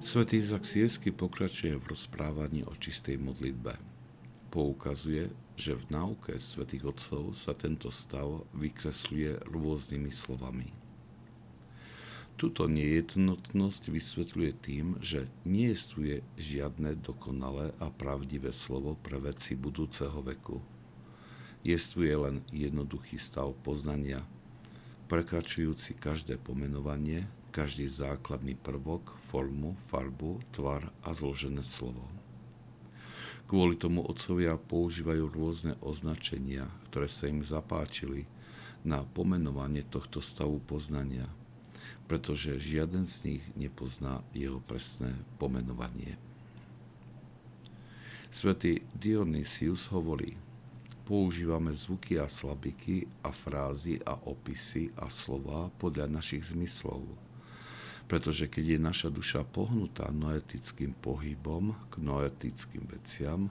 [0.00, 3.76] Svetý Izak Siersky pokračuje v rozprávaní o čistej modlitbe.
[4.48, 5.28] Poukazuje,
[5.60, 10.72] že v náuke svätých Otcov sa tento stav vykresľuje rôznymi slovami.
[12.40, 20.24] Tuto nejednotnosť vysvetľuje tým, že nie je žiadne dokonalé a pravdivé slovo pre veci budúceho
[20.24, 20.64] veku.
[21.60, 24.24] Jestuje len jednoduchý stav poznania,
[25.12, 32.06] prekračujúci každé pomenovanie, každý základný prvok, formu, farbu, tvar a zložené slovo.
[33.50, 38.30] Kvôli tomu otcovia používajú rôzne označenia, ktoré sa im zapáčili
[38.86, 41.26] na pomenovanie tohto stavu poznania,
[42.06, 46.14] pretože žiaden z nich nepozná jeho presné pomenovanie.
[48.30, 50.38] Svetý Dionysius hovorí,
[51.02, 57.02] používame zvuky a slabiky a frázy a opisy a slova podľa našich zmyslov–
[58.10, 63.46] pretože keď je naša duša pohnutá noetickým pohybom k noetickým veciam,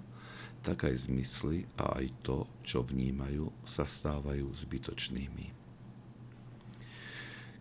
[0.59, 5.55] tak aj zmysly a aj to, čo vnímajú, sa stávajú zbytočnými.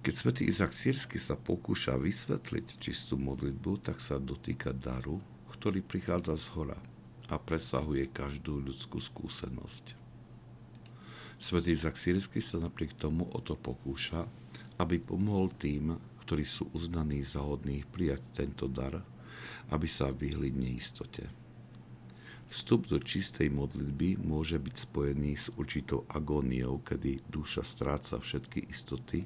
[0.03, 5.23] Keď svätý Izak Sírsky sa pokúša vysvetliť čistú modlitbu, tak sa dotýka daru,
[5.55, 6.79] ktorý prichádza z hora
[7.31, 9.95] a presahuje každú ľudskú skúsenosť.
[11.39, 14.27] Svetý Izak Sírsky sa napriek tomu o to pokúša,
[14.83, 15.95] aby pomohol tým,
[16.29, 19.01] ktorí sú uznaní za hodných prijať tento dar,
[19.73, 21.25] aby sa vyhli neistote.
[22.53, 29.25] Vstup do čistej modlitby môže byť spojený s určitou agóniou, kedy duša stráca všetky istoty,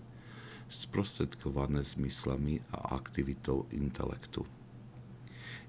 [0.71, 4.47] sprostredkované zmyslami a aktivitou intelektu.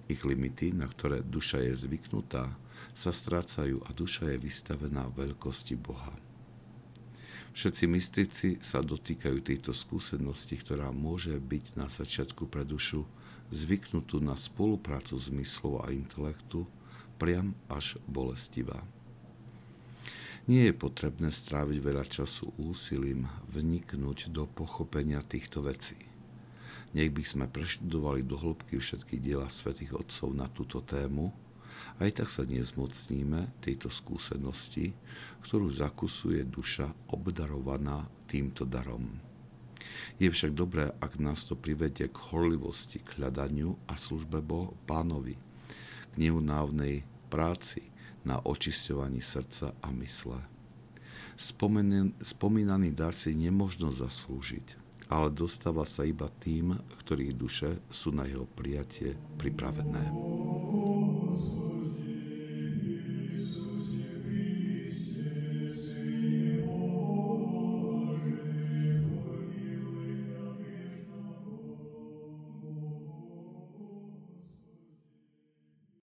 [0.05, 2.45] Ich limity, na ktoré duša je zvyknutá,
[2.93, 6.13] sa strácajú a duša je vystavená veľkosti Boha.
[7.53, 13.05] Všetci mystici sa dotýkajú tejto skúsenosti, ktorá môže byť na začiatku pre dušu
[13.53, 16.65] zvyknutú na spoluprácu zmyslov a intelektu,
[17.21, 18.81] priam až bolestivá.
[20.49, 25.95] Nie je potrebné stráviť veľa času úsilím vniknúť do pochopenia týchto vecí.
[26.91, 31.31] Nech by sme preštudovali do hĺbky všetky diela svätých Otcov na túto tému,
[32.01, 34.95] aj tak sa nezmocníme tejto skúsenosti,
[35.45, 39.21] ktorú zakusuje duša obdarovaná týmto darom.
[40.17, 45.35] Je však dobré, ak nás to privedie k horlivosti, k hľadaniu a službe Bohu pánovi,
[46.11, 47.83] k neunávnej práci
[48.23, 50.39] na očisťovaní srdca a mysle.
[52.23, 54.79] spomínaný dar si nemožno zaslúžiť,
[55.11, 60.13] ale dostáva sa iba tým, ktorých duše sú na jeho prijatie pripravené.